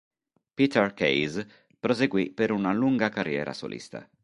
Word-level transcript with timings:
Peter 0.55 0.95
Case 0.95 1.47
proseguì 1.79 2.31
per 2.31 2.49
una 2.49 2.73
lunga 2.73 3.09
carriera 3.09 3.53
solista. 3.53 4.09